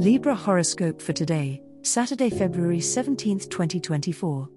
[0.00, 4.48] Libra horoscope for today, Saturday, February 17th, 2024.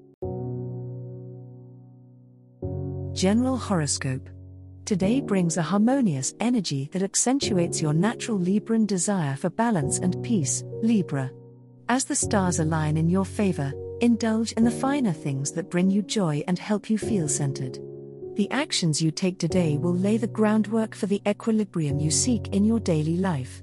[3.14, 4.30] General horoscope.
[4.86, 10.64] Today brings a harmonious energy that accentuates your natural Libran desire for balance and peace,
[10.82, 11.30] Libra.
[11.90, 16.04] As the stars align in your favor, indulge in the finer things that bring you
[16.04, 17.80] joy and help you feel centered.
[18.36, 22.64] The actions you take today will lay the groundwork for the equilibrium you seek in
[22.64, 23.62] your daily life.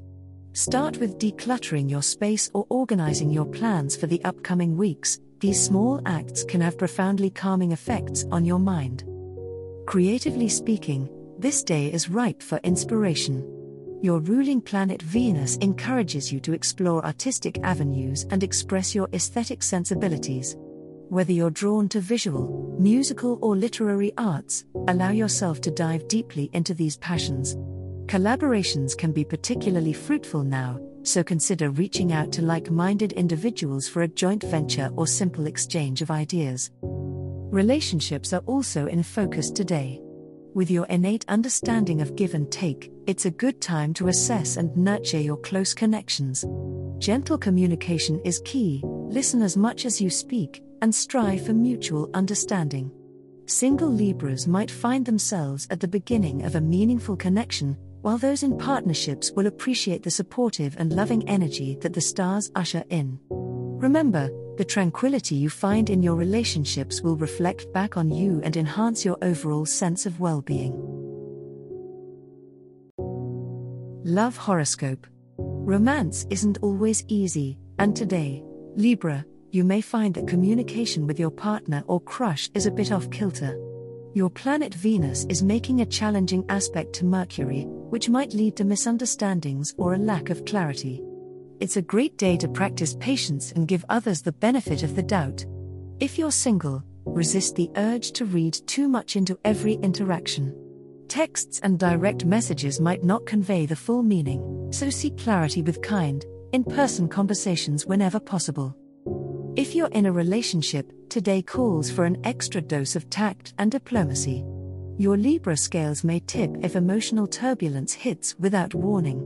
[0.52, 5.20] Start with decluttering your space or organizing your plans for the upcoming weeks.
[5.38, 9.04] These small acts can have profoundly calming effects on your mind.
[9.86, 13.46] Creatively speaking, this day is ripe for inspiration.
[14.02, 20.56] Your ruling planet Venus encourages you to explore artistic avenues and express your aesthetic sensibilities.
[21.10, 26.74] Whether you're drawn to visual, musical, or literary arts, allow yourself to dive deeply into
[26.74, 27.56] these passions.
[28.10, 34.02] Collaborations can be particularly fruitful now, so consider reaching out to like minded individuals for
[34.02, 36.72] a joint venture or simple exchange of ideas.
[36.82, 40.00] Relationships are also in focus today.
[40.54, 44.76] With your innate understanding of give and take, it's a good time to assess and
[44.76, 46.44] nurture your close connections.
[46.98, 52.90] Gentle communication is key, listen as much as you speak, and strive for mutual understanding.
[53.46, 58.56] Single Libras might find themselves at the beginning of a meaningful connection, while those in
[58.56, 63.18] partnerships will appreciate the supportive and loving energy that the stars usher in.
[63.30, 69.04] Remember, the tranquility you find in your relationships will reflect back on you and enhance
[69.04, 70.72] your overall sense of well being.
[74.04, 75.06] Love Horoscope
[75.38, 78.42] Romance isn't always easy, and today,
[78.76, 83.10] Libra, you may find that communication with your partner or crush is a bit off
[83.10, 83.56] kilter.
[84.12, 89.72] Your planet Venus is making a challenging aspect to Mercury, which might lead to misunderstandings
[89.76, 91.00] or a lack of clarity.
[91.60, 95.46] It's a great day to practice patience and give others the benefit of the doubt.
[96.00, 100.56] If you're single, resist the urge to read too much into every interaction.
[101.06, 106.24] Texts and direct messages might not convey the full meaning, so seek clarity with kind,
[106.52, 108.76] in person conversations whenever possible.
[109.60, 114.42] If you're in a relationship, today calls for an extra dose of tact and diplomacy.
[114.96, 119.20] Your Libra scales may tip if emotional turbulence hits without warning.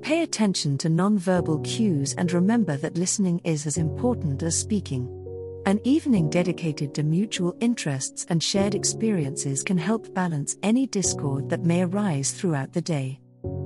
[0.00, 5.08] Pay attention to nonverbal cues and remember that listening is as important as speaking.
[5.66, 11.64] An evening dedicated to mutual interests and shared experiences can help balance any discord that
[11.64, 13.18] may arise throughout the day.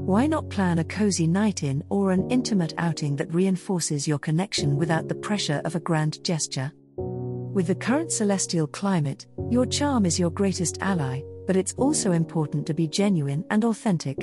[0.07, 4.77] Why not plan a cozy night in or an intimate outing that reinforces your connection
[4.77, 6.71] without the pressure of a grand gesture?
[6.97, 12.69] With the current celestial climate, your charm is your greatest ally, but it's also important
[12.69, 14.17] to be genuine and authentic.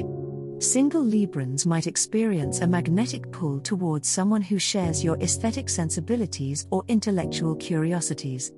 [0.59, 6.85] Single Librans might experience a magnetic pull towards someone who shares your aesthetic sensibilities or
[6.87, 8.53] intellectual curiosities.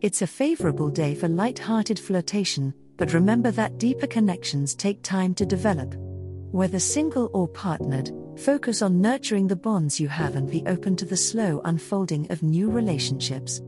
[0.00, 5.34] It's a favorable day for light hearted flirtation, but remember that deeper connections take time
[5.34, 5.94] to develop.
[6.52, 11.04] Whether single or partnered, focus on nurturing the bonds you have and be open to
[11.04, 13.60] the slow unfolding of new relationships.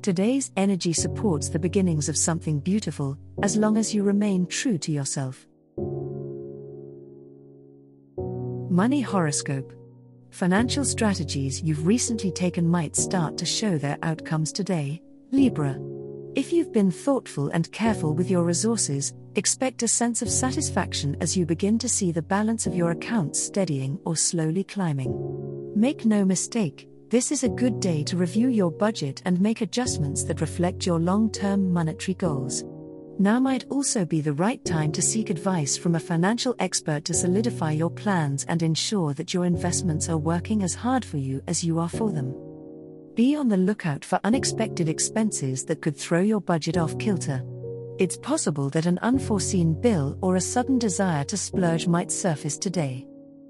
[0.00, 4.90] Today's energy supports the beginnings of something beautiful, as long as you remain true to
[4.90, 5.46] yourself.
[8.70, 9.74] Money Horoscope
[10.30, 15.02] Financial strategies you've recently taken might start to show their outcomes today,
[15.32, 15.89] Libra.
[16.36, 21.36] If you've been thoughtful and careful with your resources, expect a sense of satisfaction as
[21.36, 25.12] you begin to see the balance of your accounts steadying or slowly climbing.
[25.74, 30.22] Make no mistake, this is a good day to review your budget and make adjustments
[30.22, 32.62] that reflect your long term monetary goals.
[33.18, 37.14] Now might also be the right time to seek advice from a financial expert to
[37.14, 41.64] solidify your plans and ensure that your investments are working as hard for you as
[41.64, 42.49] you are for them.
[43.14, 47.44] Be on the lookout for unexpected expenses that could throw your budget off kilter.
[47.98, 53.06] It's possible that an unforeseen bill or a sudden desire to splurge might surface today.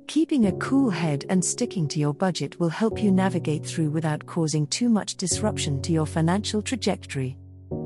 [0.08, 4.24] Keeping a cool head and sticking to your budget will help you navigate through without
[4.26, 7.36] causing too much disruption to your financial trajectory.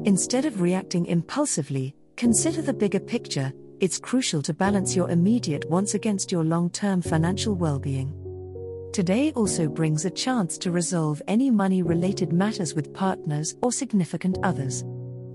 [0.04, 3.52] Instead of reacting impulsively, consider the bigger picture.
[3.80, 8.23] it's crucial to balance your immediate wants against your long term financial well being.
[8.94, 14.38] Today also brings a chance to resolve any money related matters with partners or significant
[14.44, 14.84] others.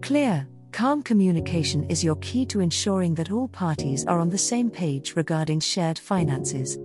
[0.02, 4.70] Clear, calm communication is your key to ensuring that all parties are on the same
[4.70, 6.80] page regarding shared finances.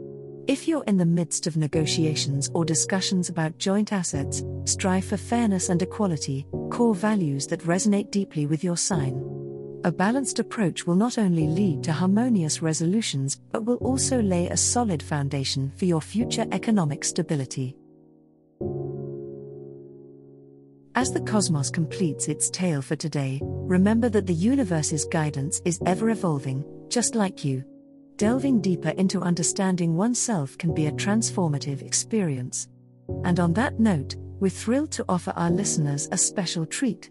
[0.48, 5.68] If you're in the midst of negotiations or discussions about joint assets, strive for fairness
[5.68, 9.33] and equality, core values that resonate deeply with your sign.
[9.84, 14.56] A balanced approach will not only lead to harmonious resolutions but will also lay a
[14.56, 17.76] solid foundation for your future economic stability.
[20.94, 26.08] As the cosmos completes its tale for today, remember that the universe's guidance is ever
[26.08, 27.62] evolving, just like you.
[28.16, 32.68] Delving deeper into understanding oneself can be a transformative experience.
[33.24, 37.10] And on that note, we're thrilled to offer our listeners a special treat.